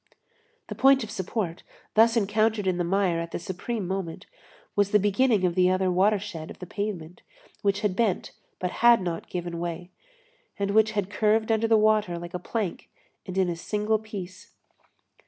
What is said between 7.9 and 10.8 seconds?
bent but had not given way, and